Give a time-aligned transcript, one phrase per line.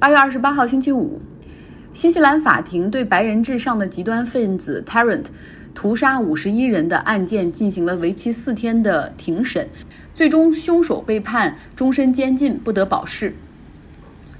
[0.00, 1.20] 八月二十八号星期五，
[1.92, 5.24] 新西兰法庭对白人至上的极端分子 Tarrant
[5.74, 9.68] 屠杀五十一人的案件进行了为期四天的庭审，
[10.14, 13.34] 最终凶手被判终身监禁，不得保释。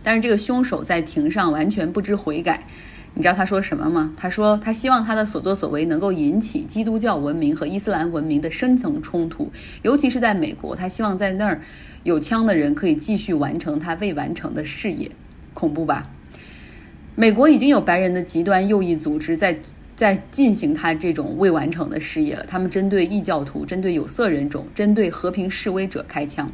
[0.00, 2.64] 但是这个凶手在庭上完全不知悔改。
[3.14, 4.12] 你知道他说什么吗？
[4.16, 9.50] 他说他希望他的所作所为能够引起基督教文明和伊斯兰文明的深层冲突，
[9.82, 11.60] 尤其是在美国，他希望在那儿
[12.04, 15.10] 有枪的人可以继续完成他未完成的事业。
[15.58, 16.08] 恐怖吧？
[17.16, 19.58] 美国已经有白人的极端右翼组织在
[19.96, 22.44] 在进行他这种未完成的事业了。
[22.46, 26.48] 他们针对异教徒、针对有色人种、针对和平示威者开枪。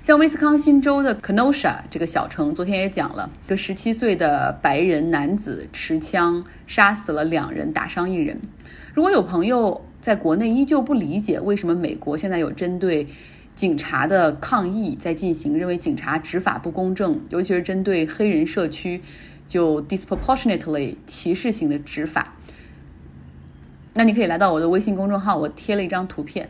[0.00, 8.38] 像威斯康星州的 Kenosha 这个小城，昨天也讲了，一个十七岁的白人男子持枪杀死了两人，打伤一人。
[8.92, 13.08] 如果有朋友在国内依旧不理解为什么美国现在有针对
[13.54, 19.00] 警察的抗议在进行，认为警察执法不公正，尤其是针对黑人社区
[19.46, 22.34] 就 disproportionately 歧视性的执法，
[23.94, 26.48] 那你可以来到我的微信公众号，我贴了一张图片。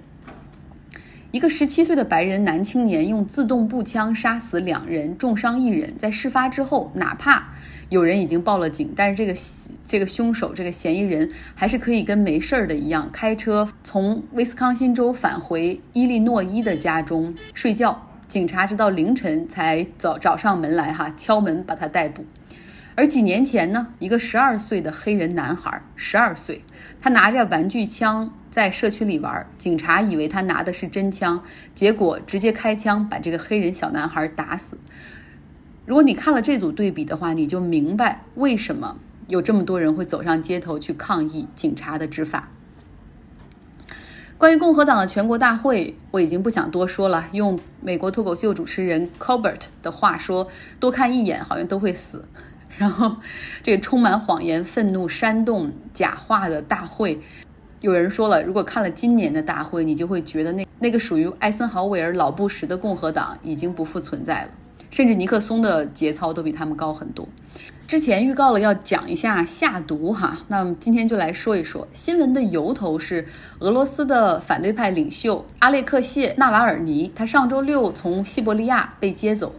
[1.30, 5.92] 一个十七岁的白人男青年用自动步枪杀死两人，重伤一人。
[5.98, 7.52] 在事发之后，哪怕
[7.88, 9.34] 有人已经报了警，但是这个
[9.84, 18.08] 这个凶手、这个嫌疑人还是可以跟没事儿的一样，开车从威斯康星州返回伊利诺伊的家中睡觉。
[18.26, 22.24] 警察直到凌晨才找找上门来，哈，敲门把他逮捕。
[22.96, 26.62] 而几年前呢，一个十二岁的黑人男孩，十二岁，
[27.00, 31.42] 他拿着玩具枪在社区里玩，警察以为他拿的是真枪，
[31.74, 34.78] 结果直接开枪把这个黑人小男孩打死。
[35.86, 38.96] 如果你看了这组对比的话，你就明白为什么
[39.28, 42.48] 有这么多人会走上街头去抗议警察的执法。
[44.38, 47.26] 关于共和党的全国大会，我已经不想多说了。
[47.32, 50.48] 用美国脱口秀主持人 Colbert 的话说，
[50.80, 52.24] 多看一眼好像都会死。
[52.76, 53.16] 然后，
[53.62, 57.20] 这个充满谎言、愤怒、煽动、假话的大会，
[57.80, 64.50] 有人说了，如果看了今年的大会，你就会觉得那那个属于艾森豪威尔、老布什的共和党已经不复存在了，
[64.94, 67.26] 甚至尼克松的节操都比他们高很多。
[67.84, 73.26] 之前预告了要讲一下下毒哈，那么今天就来说一说新闻的由头是
[73.58, 79.52] 俄罗斯的反对派领袖阿列克谢·纳瓦尔尼，他上周六从西伯利亚被接走。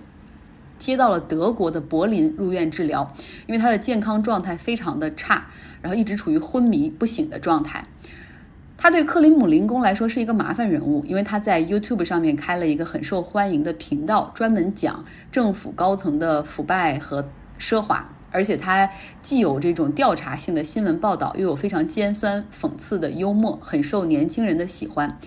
[0.77, 3.13] 接到了德国的柏林入院治疗，
[3.45, 5.47] 因为他的健康状态非常的差，
[5.81, 7.85] 然后一直处于昏迷不醒的状态。
[8.77, 17.27] 他对克里姆林宫来说是一个麻烦人物，因为他在 YouTube 上面开了一个很受欢迎的频道，专门讲政府高层的腐败和
[17.57, 18.87] 奢华，而且他
[19.21, 25.17] 既有这种调查性的新闻报道，又有非常尖酸讽刺的幽默，很受年轻人的喜欢。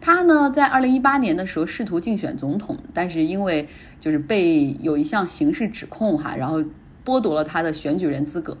[0.00, 3.66] 他呢，在二零一八年的时候试图竞选总统，但是因为
[3.98, 6.62] 就是被有一项刑事指控哈，然后
[7.04, 8.56] 剥夺了他的选举人资格。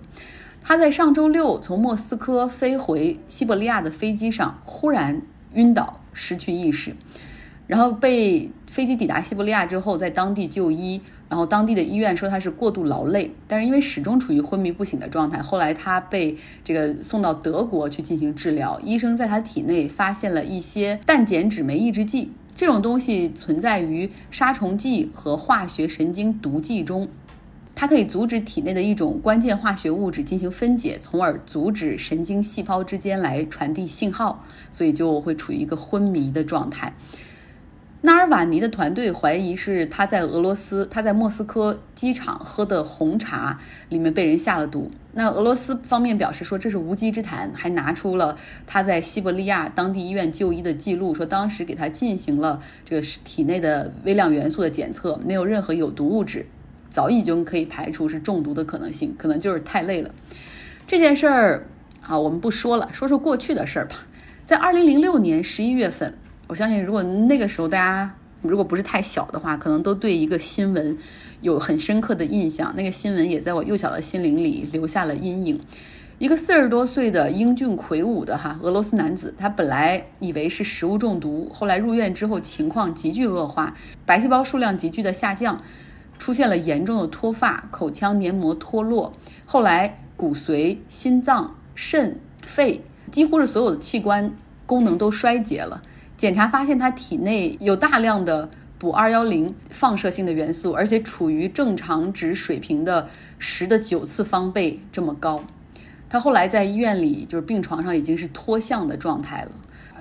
[0.68, 5.22] 他在上周六从莫斯科飞回西伯利亚的飞机上忽然
[5.54, 6.94] 晕倒，失去意识，
[7.66, 11.00] 然后被飞机抵达西伯利亚之后，在当地就医。
[11.30, 18.78] 然后当地的医院说他是过度劳累，但是因为始终处于昏迷不醒的状态，后来他被这个送到德国去进行治疗。
[18.82, 27.08] 医生在他体内发现了一些氮碱酯酶抑制剂，这种东西存在于杀虫剂和化学神经毒剂中，
[27.80, 36.92] 它可以阻止体内的一种关键化学物质进行分解，从而阻止神经细胞之间来传递信号，所以就会处于一个昏迷的状态。
[38.00, 44.90] 纳尔瓦尼的团队怀疑是他在俄罗斯，他在莫斯科机场喝的红茶里面被人下了毒。
[45.12, 56.44] 那俄罗斯方面表示说这是无稽之谈，还拿出了他在西伯利亚当地医院就医的记录，说当时给他进行了这个体内的微量元素的检测，没有任何有毒物质，
[56.90, 60.10] 早已经可以排除是中毒的可能性，可能就是太累了。
[60.86, 61.66] 这件事儿
[62.02, 64.06] 啊，我们不说了，说说过去的事儿吧。
[64.44, 66.14] 在二零零六年十一月份。
[66.46, 68.10] 我相信，如果那个时候大家
[68.40, 70.96] 如果不是太小的话，可能都对一个新闻
[71.42, 72.72] 有很深刻的印象。
[72.74, 75.60] 那个新闻也在我幼小的心灵里留下了阴影。
[76.18, 83.74] 一个四十多岁的英俊魁梧的哈俄罗斯男子，他本来以为是食物中毒，后来入院之后情况急剧恶化，
[84.06, 85.62] 白细胞数量急剧的下降，
[86.18, 89.12] 出现了严重的脱发、口腔黏膜脱落，
[89.46, 94.34] 后来骨髓、心脏、肾、肺，几乎是所有的器官
[94.66, 95.80] 功能都衰竭了。
[96.16, 105.44] 检查发现他体内有大量的补二幺零放射性的元素，而且处于正常值水平的十的九次方倍这么高。
[106.08, 109.52] 他后来在医院里就是病床上已经是脱相的状态了。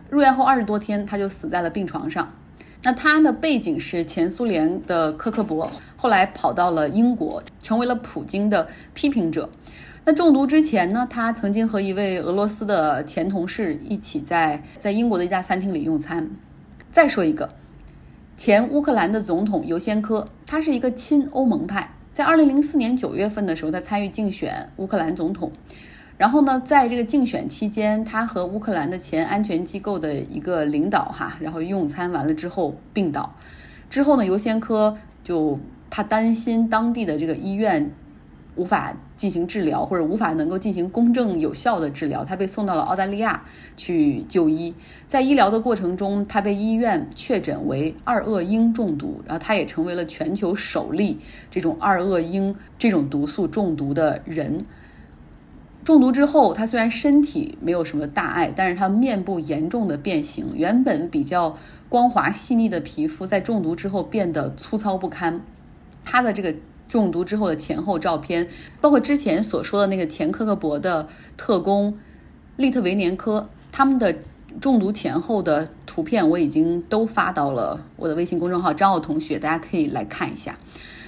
[0.10, 2.32] 入院后二十多天，他就死在了病床上。
[2.88, 9.50] 那他的背景是前苏联的科克勃，后来跑到了英国，成为了普京的批评者。
[10.06, 16.32] 那中毒之前呢，他曾经和一位俄罗斯的前同事一起在在英国的一家餐厅里用餐。
[16.90, 17.50] 再说一个，
[18.38, 25.52] 前乌克兰的总统尤先科，他是一个亲欧盟派，在二零零四年九月份的时候，他参与竞选乌克兰总统。
[26.18, 33.36] 然后呢，在这个竞选期间，他和乌克兰的前安全机构的一个领导哈，然后用餐完了之后病倒。
[33.88, 35.60] 之后呢，尤先科就
[35.92, 37.92] 他担心当地的这个医院
[38.56, 43.44] 无法进行治疗，或者无法能够进行公正有效的治疗，他被送到了澳大利亚
[43.76, 44.74] 去就医。
[45.06, 51.20] 在医疗的过程中，他被医院确诊为二恶英中毒，然后他也成为了全球首例
[51.52, 54.66] 这种二恶英这种毒素中毒的人。
[55.88, 61.56] 中毒之后，他虽然身体没有什么大碍，但是他面部严重的变形，原本比较
[61.88, 65.40] 光滑细腻的皮肤在中毒之后变得粗糙不堪。
[66.04, 66.54] 他的这个
[66.90, 68.46] 中毒之后的前后照片，
[68.82, 71.08] 包括之前所说的那个前科克勃的
[71.38, 71.98] 特工
[72.58, 74.14] 利特维年科，他们的
[74.60, 80.58] 中毒前后的图片我已经都发到了我的微信公众号张奥同学，大家可以来看一下。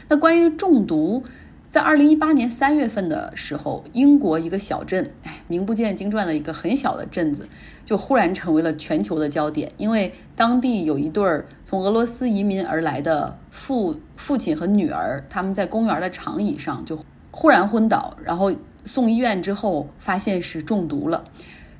[0.07, 1.25] 那关于中毒。
[1.69, 7.47] 在二零一八年三月份的时候，英国一个小镇，哎，名不见经传的一个很小的镇子，
[7.85, 9.71] 就忽然成为了全球的焦点。
[9.77, 16.99] 因为当地有一对儿从俄罗斯移民而来的父父亲和女儿，他们在公园的长椅上就
[17.29, 18.51] 忽然昏倒，然后
[18.83, 21.23] 送医院之后发现是中毒了。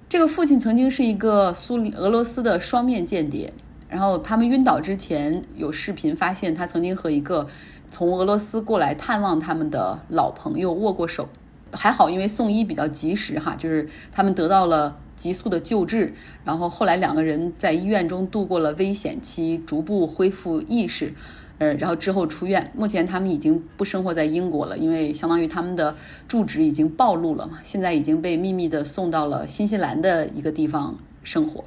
[0.08, 3.52] 这个父亲曾经是一个苏俄罗斯的双面间谍，
[3.90, 7.48] 然后他们晕倒之前有视频发现他曾经和一个。
[7.92, 11.28] 从俄罗斯过来探望他们的老朋友握过手，
[11.72, 16.14] 还好，因为送医比较及时哈，就是他们得到了急速的救治，
[16.44, 21.14] 然后后来两个人在医院中度过了危险期，逐步恢复意识，
[21.58, 22.72] 呃，然后之后出院。
[22.76, 25.96] 目前他们已经不生活在英国了，因为相当于他们的
[26.28, 31.64] 住址已经暴露了嘛，现在已经被秘密的送到了新西兰的一个地方生活，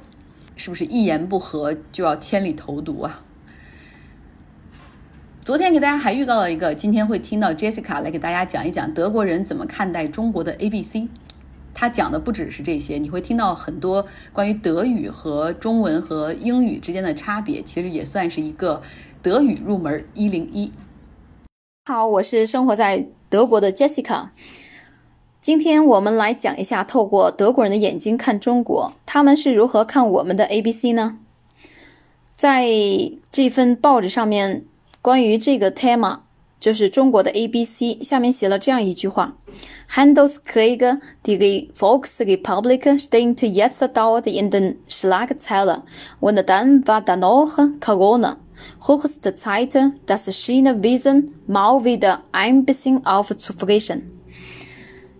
[0.55, 3.21] 是不是一言不合就要千里投毒啊？
[5.43, 11.09] 昨天给大家还预告了一个，今天会听到 Jessica 来给大家讲一讲德国人怎么看待中国的 A B C。
[11.73, 18.81] 他讲的不只是这些，你会听到很多关于德语和中文和英语之间的差别，其实也算是一个
[19.21, 20.71] 德语入门一零一。
[21.87, 24.29] 好，我是生活在德国的 Jessica。
[25.41, 31.19] 今天我们来讲一下，透过德国人的眼睛看中国，他们是如何看我们的 A B C 呢？
[32.37, 32.65] 在
[33.29, 34.63] 这份报纸上面。
[35.03, 36.19] 关于这个 tema，
[36.61, 39.35] 就是中国的 A B C，下面写了这样一句话
[39.93, 45.81] ：Handelskrieg die Volksrepublik stehen jetzt dort in den Schlagzeilen,
[46.21, 48.37] und dann war da noch Corona.
[48.87, 54.03] Höchste Zeit, das China-Wesen mal wieder ein bisschen aufzufrischen.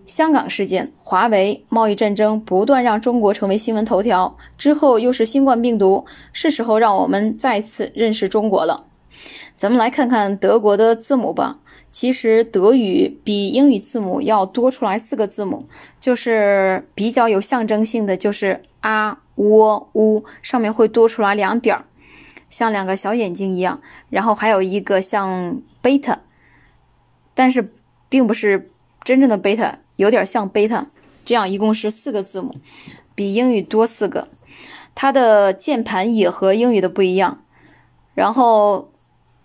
[0.06, 8.84] 香港事件、华为、贸易战争不断让中国成为新闻头条，之后又是新冠病毒，是时候让我们再次认识中国了。
[9.54, 11.60] 咱们来看看德国的字母吧。
[11.90, 15.68] 其实德语比英语字母要多出来四个字母，
[16.00, 21.84] 就是比较有象征性的，就是啊、喔、乌，上面会多出来两点儿，
[22.48, 23.80] 像两个小眼睛一样。
[24.10, 26.22] 然后还有一个像贝塔，
[27.32, 27.72] 但是
[28.08, 28.72] 并不是
[29.04, 30.88] 真正的贝塔，有点像贝塔。
[31.24, 32.56] 这样一共是四个字母，
[33.14, 34.26] 比英语多四个。
[34.96, 37.44] 它的键盘也和英语的不一样，
[38.14, 38.90] 然后。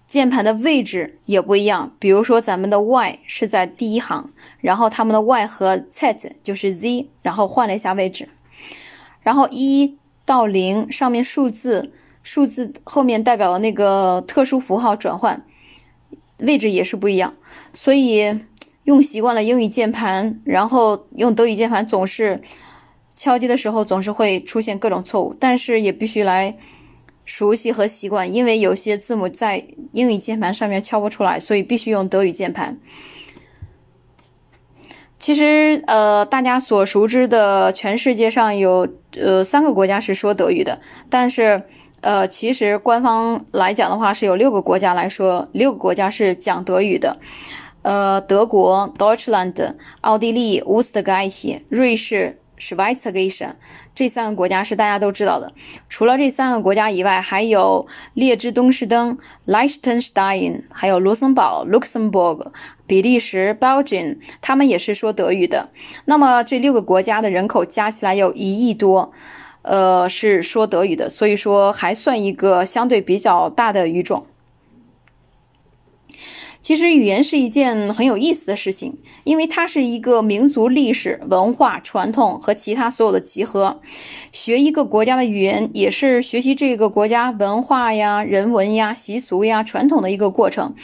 [0.10, 8.28] 键盘的位置也不一样，比如说咱们的 Y 是在第一行，然后他们的 Y 和 Z 就是 Z，然后换了一下位置，
[9.22, 11.92] 然后一到零上面数字，
[12.24, 15.46] 数字后面代表了那个特殊符号转换
[16.40, 17.36] 位置也是不一样，
[17.76, 18.40] 所以
[18.86, 22.42] 用习惯了英语键盘，然后用德语键盘总是
[23.16, 26.58] 敲击的时候总是会出现各种错误，但是也必须来。
[27.30, 32.80] 熟悉和习惯，因为有些字母在英语键盘上面敲不出来，所以必须用德语键盘。
[35.20, 41.62] 其实，呃，大家所熟知的全世界上有呃三个国家是说德语的，但是，
[42.02, 47.20] 呃，其实官方来讲的话是有六个国家来说，六个国家是讲德语的，
[47.84, 52.40] 呃，德国 （Deutschland）、奥地利 u s t g e i 瑞士。
[52.60, 53.56] S c h w e i z e r i s h
[53.96, 55.52] 这三个国家是大家都知道的。
[55.90, 62.52] 除了这三个国家以外，还有列支敦士登 （Liechtenstein），还有卢森堡 （Luxembourg）、
[62.86, 65.70] 比利时 （Belgium），他们也是说德语的。
[66.06, 69.12] 那么这六个国家的人口加起来有一亿多。
[69.62, 74.26] 呃，是说德语的，所以说还算一个相对比较大的语种。
[76.62, 83.82] 其实语言是一件很有意思的事情，因为它是一个民族历史文化传统和其他所有的集合。
[84.34, 90.76] 学一个国家的语言，也是学习这个国家文化呀、人文呀、习俗呀、传统的一个过程。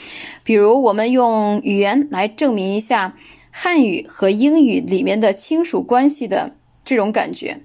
[0.43, 3.15] 比如，我们用语言来证明一下
[3.51, 6.55] 汉语和英语里面的亲属关系的
[6.85, 7.59] 这种感觉。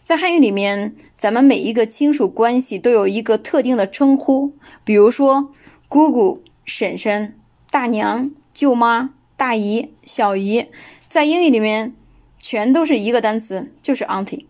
[0.00, 4.52] 在汉语里面，咱们每一个亲属关系都有一个特定的称呼，
[4.84, 5.52] 比如说
[5.88, 6.42] 姑姑。
[6.64, 7.38] 婶婶、
[7.70, 10.68] 大娘、舅妈、大姨、小姨，
[11.08, 11.94] 在英语里面
[12.38, 14.46] 全都是一个单词，就是 auntie。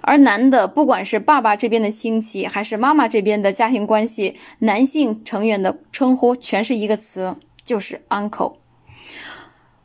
[0.00, 8.54] 而男的，不管是爸爸这边的亲戚，还是妈妈这边的家庭关系，男性成员的称呼全是一个词，就是 uncle。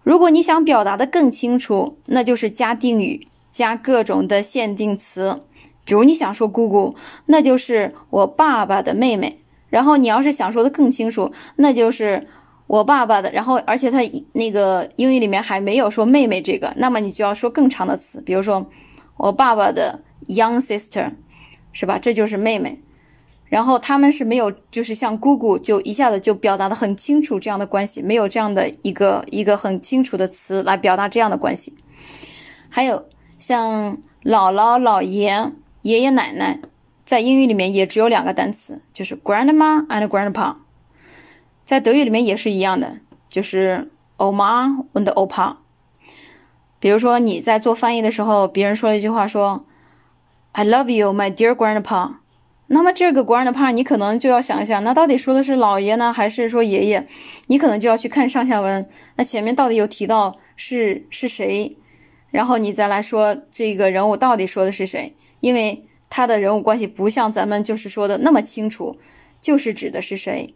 [0.01, 5.41] 如果你想表达的更清楚，那就是加定语，加各种的限定词。
[5.83, 6.95] 比如你想说姑姑，
[7.27, 9.39] 那就是我爸爸的妹妹。
[9.69, 12.25] 然后你要是想说的更清楚，那就是
[12.67, 13.31] 我爸爸的。
[13.31, 13.99] 然后而且他
[14.33, 18.69] 那个英语里面还没有说妹妹这个，那么你就要说更长的词，比如说
[19.17, 21.11] 我爸爸的 young sister，
[21.71, 21.99] 是吧？
[21.99, 22.81] 这就是妹妹。
[23.49, 31.75] 然后他们是没有，就是像姑姑，就一下子就表达的很清楚这样的关系，没有这样的一个一个很清楚的词来表达这样的关系。
[32.69, 33.05] 还有
[33.37, 36.59] 像姥姥、姥爷、爷爷奶奶。
[37.07, 40.57] 在英语里面也只有两个单词，就是 grandma and grandpa。
[41.63, 42.97] 在德语里面也是一样的，
[43.29, 45.55] 就是 oma und opa。
[46.81, 49.65] 比如说你在做翻译的时候，别人说了一句话说
[50.51, 52.15] "I love you, my dear grandpa"，
[52.67, 57.07] 那么这个 grandpa 你可能就要想一想，那到底说的是老爷呢，还是说爷爷？
[57.45, 58.85] 你可能就要去看上下文，
[59.15, 61.77] 那前面到底有提到是是谁，
[62.31, 65.86] 然后你再来说这个人物到底说的是谁，因为。
[66.09, 68.97] 他的人物关系不像咱们就是说的那么清楚，
[69.41, 70.53] 就是指的是谁，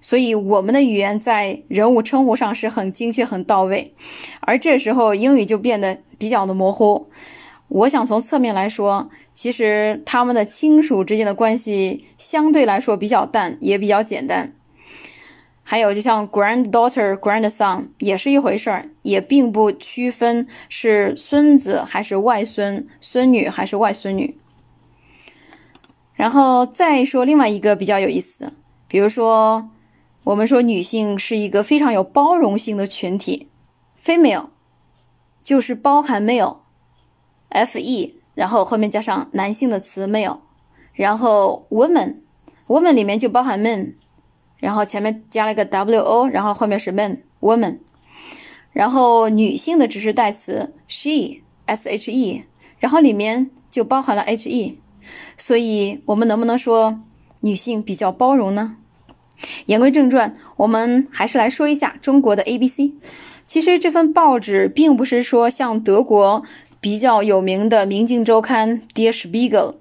[0.00, 3.94] 所以我们的语言在人物称呼上是很精确、很到位，
[4.40, 7.08] 而这时候英语就变得比较的模糊。
[7.68, 14.54] 我想从侧面来说，其实他们的亲属之间的关系相对来说比较淡，也比较简单。
[15.62, 24.38] 还有就像 granddaughter、grandson 也是一回事儿，也并不区分是孙子还是外孙、孙女还是外孙女。
[26.18, 28.52] 然后再说另外一个比较有意思的，
[28.88, 29.70] 比如说，
[30.24, 33.48] 我们说女性是一个非常有包容性的群体
[34.02, 34.46] ，female
[35.44, 40.40] 就是包含 male，f e，然后后面加上男性的词 male，
[40.92, 43.94] 然后 woman，woman 里面就包含 men，
[44.56, 47.78] 然后前面加了一个 w o，然后后面是 men，woman，
[48.72, 52.42] 然后女性的指示代词 she，s h e，
[52.80, 54.80] 然后里面就包含了 h e。
[55.36, 57.00] 所以，我们能不能说
[57.40, 58.76] 女性比较包容呢？
[59.66, 62.94] 言归正传，我们还是来说一下中国的 A B C。
[63.46, 66.42] 其实这份报纸并不是说像德国
[66.80, 69.76] 比较有名的《明镜周刊》Der Spiegel，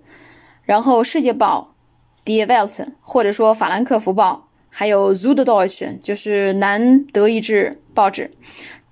[0.64, 1.76] 然后《世界报》
[2.28, 8.32] Die Welt，或者说《法兰克福报》，还有 Süddeutsche，就是南德意志报纸。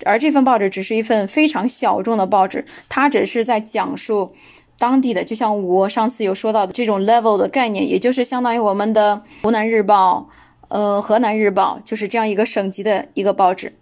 [0.03, 4.34] 而这份报纸只是一份非常小众的报纸，它只是在讲述。
[4.77, 10.27] 当地的，就像我上次有说到的这种 level 的概念，也就是相当于我们的湖南日报，
[10.67, 13.77] 呃，河南日报，就是这样一个省级的一个报纸。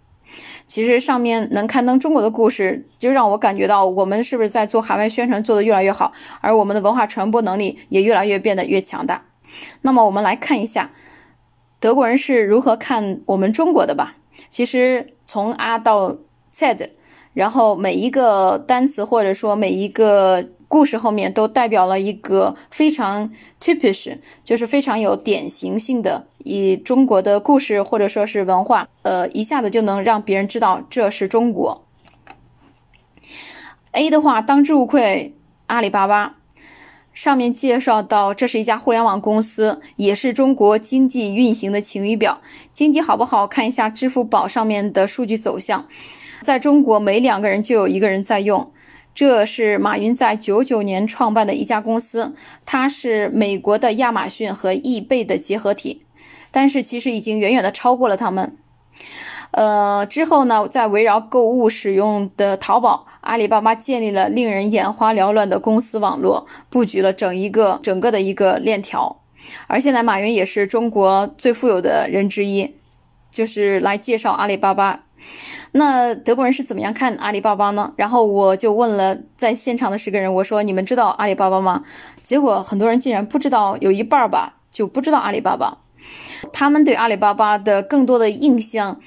[0.66, 9.26] 其实上面能刊登中国的故事，就让我感觉到我们是不是在做海外宣传做得越来越好，而我们的文化传播能力也越来越变得越强大。
[9.82, 10.92] 那么我们来看一下
[11.80, 14.16] 德国人是如何看我们中国的吧。
[14.48, 16.16] 其实从 A 到
[16.50, 16.92] Z，
[17.32, 20.50] 然后每一个单词或者说每一个。
[20.74, 31.86] 故事后面都代表了一个非常 typish，就是非常有典型性的以中国的故事或者说是文化，呃，一下子就能让别人知道这是中国。
[33.92, 36.38] A 的话，当之无愧，阿里巴巴。
[37.12, 42.40] 上面介绍到，这是一家互联网公司，也是中国经济运行的晴雨表。
[42.72, 45.86] 经济好不好，看一下支付宝上面的数据走向，
[46.42, 48.72] 在中国每两个人就有一个人在用。
[49.14, 52.34] 这是马云在九九年创办的一家公司，
[52.66, 56.04] 它是美国的亚马逊和易贝的结合体，
[56.50, 58.56] 但是其实已经远远的超过了他们。
[59.52, 69.20] 呃，之后呢，在围绕购物使用的淘宝，阿里巴巴建立了令人眼花缭乱的公司网络，布局了整一个整个的一个链条。
[69.68, 72.74] 而现在，马云也是中国最富有的人之一，
[73.34, 75.04] 就是来介绍阿里巴巴。
[75.72, 77.92] 那德国人是怎么样看阿里巴巴呢？
[77.96, 81.82] 然后我就问了在现场的十个人，我说：“你们知道阿里巴巴吗？”
[82.22, 85.78] 结果很多人竟然不知道，有一半吧就不知道阿里巴巴。
[86.52, 89.00] 他们对阿里巴巴的更多的印象，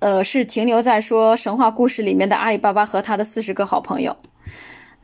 [0.00, 4.16] 呃，是停留在说神话故事里面的阿里巴巴和他的四十个好朋友。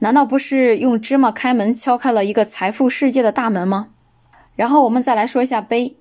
[0.01, 3.89] 难道不是用芝麻开门敲开了一个财富世界的大门吗？
[4.55, 5.97] 然后我们再来说一下碑，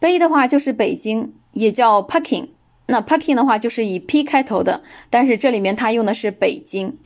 [0.00, 2.48] 碑的话就是北京，也叫 Peking。
[2.86, 6.98] 那 Peking 的话就是以 P 开头的，但是这里面它用的是北京。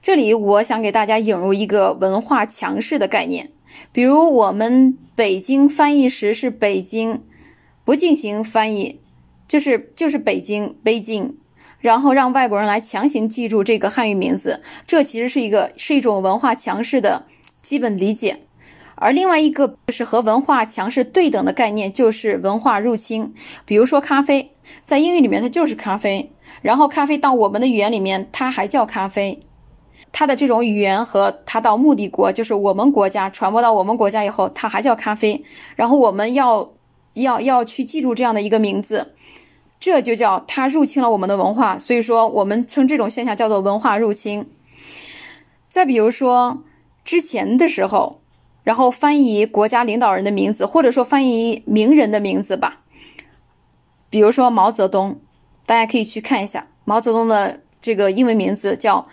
[0.00, 3.50] 这里我想给大家引入一个文化强势的概念，
[3.92, 7.22] 比如我们北京翻译时是北京，
[7.84, 9.00] 不进行翻译，
[9.46, 11.36] 就是就是北京，北京。
[11.80, 17.26] 然后让外国人来强行记住这个汉语名字，这其实是一个是一种文化强势的
[17.60, 18.42] 基本理解。
[19.02, 23.34] 而另外一个就是和文化强势对等的概念，就是文化入侵。
[23.66, 24.52] 比如说咖啡，
[24.84, 26.30] 在英语里面它就是咖啡，
[26.62, 29.40] 然后咖啡到我们的语言里面，它还叫咖啡。
[30.12, 35.42] 它的这种语言和它到目的国，就是我们国家传播到我们国家以后，它还叫咖啡。
[35.74, 36.72] 然后我们要
[37.14, 39.14] 要要去记住这样的一个名字。
[39.80, 44.46] 这就叫它入侵了我们的文化，所以说我们称这种现象叫做文化入侵。
[45.66, 46.62] 再比如说
[47.04, 48.21] 之前的时候，
[48.62, 52.80] 然后翻译国家领导人的名字，或者说翻译名人的名字吧，
[54.10, 55.20] 比如说毛泽东，
[55.66, 56.68] 大家可以去看一下。
[56.84, 59.06] 毛泽东的这个英文名字叫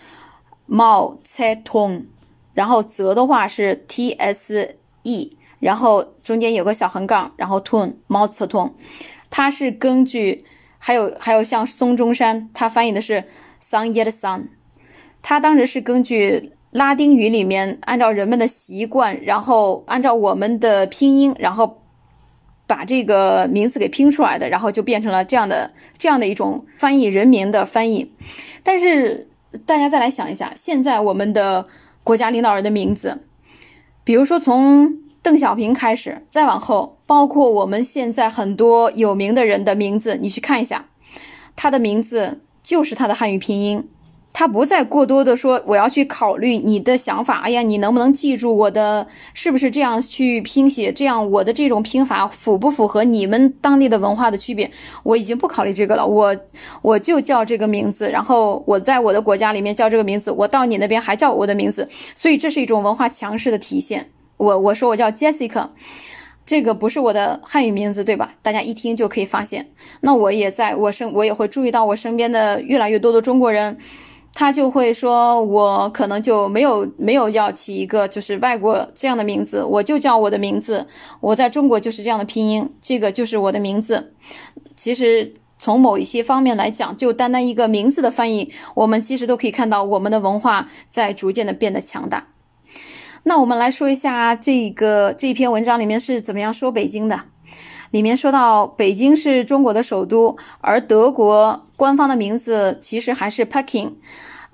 [0.66, 2.06] 毛泽东，
[2.54, 8.74] 然后泽的话是 T S E，然后中间有个小横杠，然后 Tun 毛泽东，
[9.30, 10.44] 它是根据。
[10.82, 13.24] 还有还有像孙中山，他翻译的是
[13.60, 14.44] “sun yet sun”，
[15.20, 21.82] 他当时是根据拉丁语里面按照人们的习惯，然后按照我们的拼音，然后
[22.66, 28.12] 把这个名字给拼出来的，然后就变成了这样的这样的一种翻译人名的翻译。
[28.62, 29.28] 但是
[29.66, 31.66] 大家再来想一下，现在我们的
[32.04, 33.22] 国家领导人的名字，
[34.04, 34.98] 比如说从。
[35.22, 40.86] 邓小平开始，再往后，包括我们现在很多有名的人的名字，你去看一下，
[41.54, 43.86] 他的名字就是他的汉语拼音，
[44.32, 54.70] 他不再过多的说我要去考虑你的想法，哎呀，你能不能记住我的，是不是这样去拼写，这样我的这种拼法符不符合你们当地的文化的区别？
[55.02, 56.36] 我已经不考虑这个了，我
[56.80, 64.10] 我就叫这个名字，然后我在我的国家里面叫这个名字，我到你那边还叫我的名字，所以这是一种文化强势的体现。
[64.36, 65.68] 我我说我叫 Jessica，
[66.46, 68.34] 这个不是我的汉语名字，对吧？
[68.40, 69.68] 大家一听就可以发现。
[70.00, 73.76] 那我也在我身，我也会注意到我身边的越来越多的中国人，
[74.40, 80.86] 他就会说，我可能就没有没有要起一个就是外国这样的名字，我就叫我的名字，
[81.20, 84.14] 我在中国就是这样的拼音，这个就是我的名字。
[84.74, 92.28] 其实从某一些方面来讲，就单单一个名字的翻译，我们其实都可以看到我们的文化在逐渐的变得强大。
[93.24, 97.24] 那我们来说一下这个这篇文章里面是怎么样说北京的。
[97.90, 103.92] 里面说到北京是中国的首都，而德国官方的名字其实还是 Peking，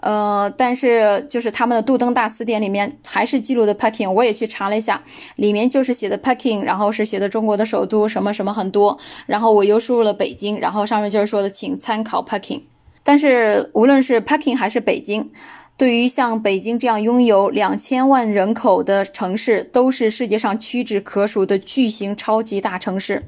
[0.01, 4.11] 呃，但是就是他们的杜登大词典里面还是记录的 Peking。
[4.11, 5.03] 我也去查了一下，
[5.37, 12.63] 里面就是写的 Peking，然后是写的中国的首都什么什么很多，然后我又输入了北京，然后上面就是说的请参考 Peking。
[13.03, 15.31] 但是无论是 Peking 还是北京。
[15.77, 23.25] 对于像北京这样拥有两千万人口的城市，都是世界上屈指可数的巨型超级大城市。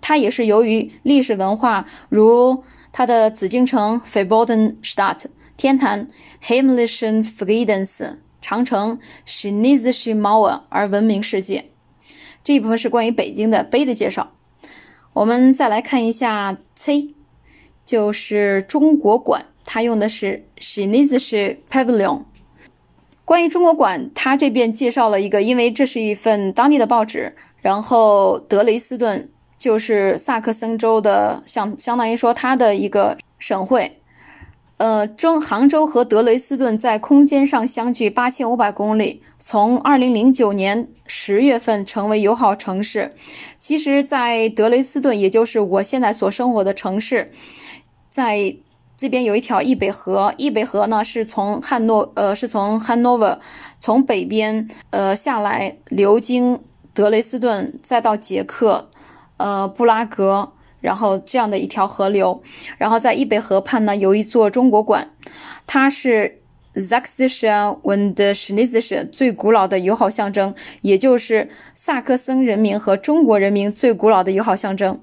[0.00, 5.26] 它也是由于历史文化，如它的紫禁城 （Verboten Stadt）、
[5.58, 6.08] 天坛
[6.42, 11.66] （Himmlischen Friedens）、长城 （Chinesische Mauer） 而闻名世界。
[12.42, 14.32] 这一部分是关于北京的碑的介绍。
[15.12, 17.14] 我们再来看一下 C，
[17.84, 19.44] 就是中国馆。
[19.64, 22.24] 他用的是 Chinese Pavilion。
[23.24, 27.34] 关于中国馆，他这边介绍了一个，因为这是一份当地的报纸。
[27.60, 34.00] 然后德累斯顿就是萨克森州的，相相当于说它的一个省会。
[34.78, 39.22] 呃，中杭州和德累斯顿在空间上相距八千五百公里。
[39.38, 43.12] 从二零零九年十月份成为友好城市。
[43.56, 47.30] 其实，在德累斯顿，也就是我现在所生活的城市，
[48.10, 48.56] 在。
[49.02, 53.36] 这边有一条易北河，易北河呢是从汉诺，呃，是从汉诺威
[53.80, 56.60] 从北边，呃下来流经
[56.94, 58.88] 德累斯顿，再到捷克，
[59.38, 62.40] 呃布拉格，然后这样的一条河流。
[62.78, 65.10] 然后在易北河畔呢有一座中国馆，
[65.66, 66.40] 它是
[66.74, 75.00] Sächsische und Schlesische 最古老的友好象征，也就是萨克森人民和中国人民最古老的友好象征。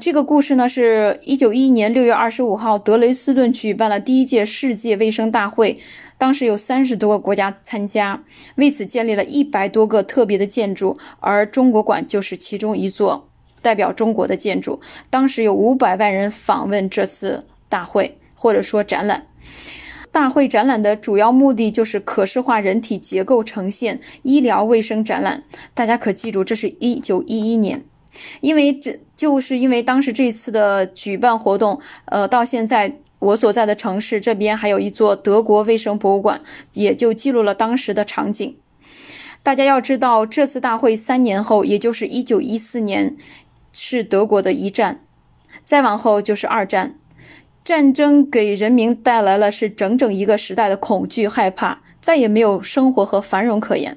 [0.00, 5.78] 这个故事呢，是一九一一年六月二十五号，德累斯顿举办了第一届世界卫生大会，
[6.16, 8.24] 当时有三十多个国家参加，
[8.56, 13.28] 为此建立了一百多个特别的建筑，而中国馆就是其中一座
[13.60, 14.80] 代表中国的建筑。
[15.10, 19.26] 当时有五百万人访问这次大会，或者说展览。
[20.14, 25.42] 大会展览的主要目的就是可视化人体结构呈现医疗卫生展览。
[25.74, 27.82] 大家可记住，这是一九一一年，
[28.40, 36.40] 因为这就是因为当时这次的举办活动，呃，到现在我所在的城市这边还有一座德国卫生博物馆，
[36.74, 38.56] 也就记录了当时的场景。
[39.42, 43.16] 大家要知道，这次大会三年后，也就是一九一四年，
[43.72, 45.00] 是德国的一战，
[45.64, 46.94] 再往后就是二战。
[47.64, 53.96] 战争给人民带来了是整整一个时代的恐惧、害怕，再也没有生活和繁荣可言。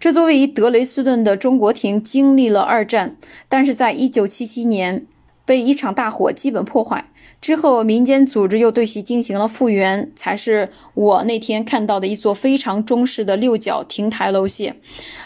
[0.00, 3.16] 这座位于德累斯顿的中国亭经历了二战，
[3.48, 5.06] 但是在一九七七年
[5.46, 7.04] 被一场大火基本破坏
[7.40, 14.74] 之后，民间组织又对其进行了复原，才是我那天看到的一座非常中式的六角亭台楼榭。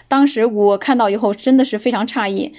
[0.07, 2.53] 当时我看到以后真的是非常诧异。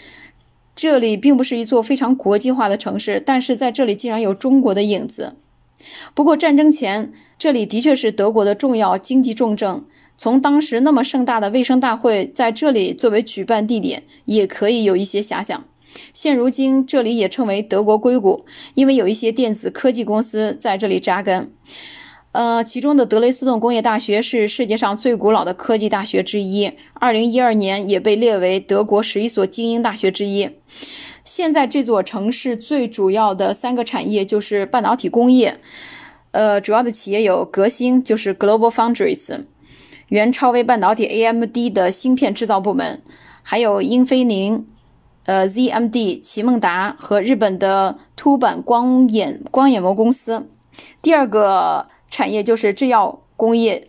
[0.76, 5.36] 这里并不是一座非常国际化的城市，但是在这里竟然有中国的影子。
[6.14, 9.84] 不过战争前，这里的确是德国的重要经济重镇。
[10.18, 15.66] 从当时那么盛大的卫生大会在这里作为举办地点，也可以有一些遐想。
[16.14, 21.52] 现如今，这里也称为德国硅谷，因为有一些电子科技公司在这里扎根。
[22.36, 30.50] 呃，其中的德累斯顿工业大学是世界上最古老的科技大学之一，二零一二年也被列为德国十一所精英大学之一。
[31.24, 35.62] 现在这座城市最主要的三个产业就是半导体工业，
[36.32, 39.46] 呃，主要的企业有革新，就是 Global Foundries，
[40.10, 43.02] 原超微半导体 AMD 的芯片制造部门，
[43.44, 44.68] 还有英飞凌，
[45.24, 50.50] 呃，ZMD 奇梦达和日本的凸版光眼光眼膜公司。
[51.02, 51.88] 第二个。
[52.10, 53.88] 产业就是制药工业，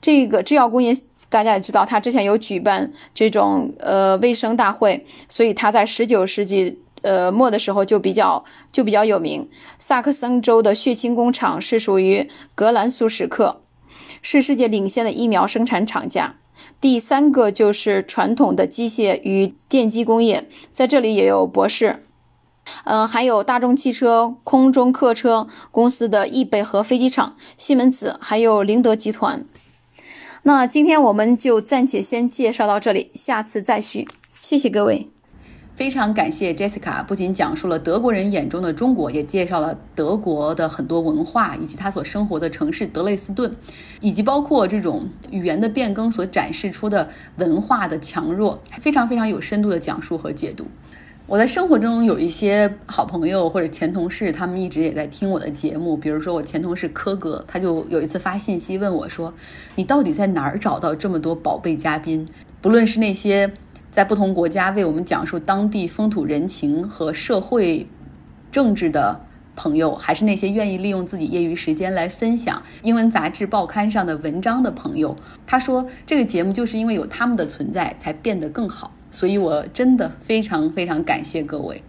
[0.00, 0.96] 这个制药工业
[1.28, 9.48] 大家也知道，它之前有举办这种呃卫生大会，所以它在十九世纪呃末的时候就比较就比较有名。
[9.78, 13.60] 萨克森州的血清工厂是属于格兰苏史克，
[14.22, 16.36] 是世界领先的疫苗生产厂家。
[16.80, 22.04] 第三个就是传统的机械与电机工业，在这里也有博士。
[22.84, 29.44] 呃，还有大众汽车、空中客车公司的易贝河飞机场、西门子，还有宁德集团。
[30.44, 34.08] 那今天我们就暂且先介绍到这里，下次再续。
[34.40, 35.08] 谢谢各位，
[35.74, 43.54] 非常感谢 Jessica，不仅讲述了德国人眼中的中国，也介绍了德国的很多文化以及他所生活的城市德累斯顿，
[44.00, 50.66] 以及包括这种语言的变更所展示出的文化的强弱，非常非常有深度的讲述和解读。
[51.28, 55.94] 我在生活中有一些好朋友或者前同事，他们一直也在听我的节目。
[55.94, 59.34] 比如说，我前同事柯哥，他就有一次发信息问我说
[59.76, 62.26] ：“你到底在哪儿找到这么多宝贝嘉宾？
[62.62, 63.52] 不论是那些
[63.90, 67.86] 在不同国家为我们讲述当地风土人情和社会
[68.50, 69.20] 政治的
[69.54, 75.14] 朋友，还是那些愿意利用自己业余时间来分享英文杂志报刊上的文章的朋友。”
[75.46, 81.82] 他说：“这个节目就是因为有他们的存在，才变得更好。”所以，我真的非常非常感谢各位。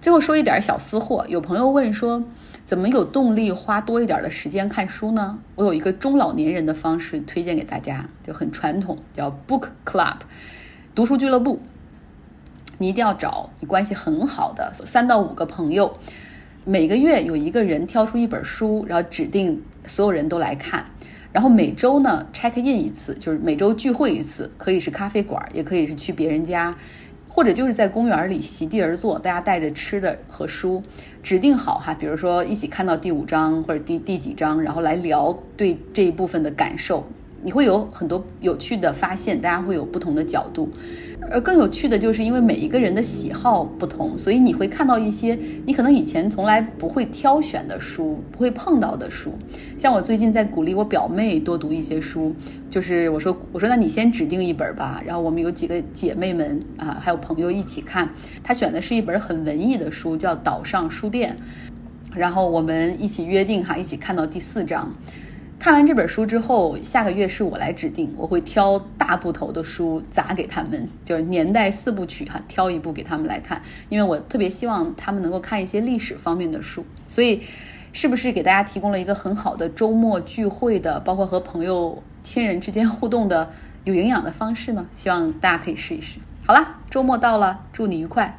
[0.00, 2.24] 最后说一点小私货，有朋友问说，
[2.64, 5.38] 怎么有动力花多一点的时间看书呢？
[5.56, 10.16] 我有一个中老年人的方式推荐给大家，就很传统，叫 Book Club，
[10.94, 11.60] 读书俱乐部。
[12.78, 15.94] 你一定要找你关系很好的三到五个朋友，
[16.64, 20.86] 每个月有一个人挑出一本书，然后指定所有人都来看。
[21.32, 26.76] 然后每周呢，check in 一次，就是每周聚会一次，可以是咖啡馆，也可以是去别人家，
[27.28, 30.82] 或者就是在公园里席地而坐，大家带着吃的和书，
[31.22, 37.06] 指定好哈，比如说一起看到第五章或者第第几章，然后来聊对这一部分的感受，
[37.42, 40.68] 你会有很多有趣的发现，大家会有不同的角度。
[41.30, 49.32] 而更有趣的就是，因为每一个人的喜好不同，所以你会看到一些你可能以前从来不会挑选的书，不会碰到的书。
[49.78, 52.34] 像我最近在鼓励我表妹多读一些书，
[52.68, 58.08] 就是我说我说那你先指定一本吧，然后我们有几个姐妹们啊，还有朋友一起看。
[58.42, 61.36] 她选的是一本很文艺的书，叫《岛上书店》，
[62.18, 64.92] 然后我们一起约定哈，一起看到第四章。
[65.60, 76.82] 看完这本书之后，下个月是我来指定，我会挑大部头的书砸给他们，就是年代四部曲哈，挑一部给他们来看，因为我特别希望他们能够看一些历史方面的书。
[77.06, 77.42] 所以
[77.92, 83.50] 是不是给大家提供了一个很好的周末聚会的，包括和朋友、亲人之间互动的
[83.84, 84.86] 有营养的方式呢？
[84.96, 86.20] 希望大家可以试一试。
[86.46, 88.38] 好了，周末到了，祝你愉快。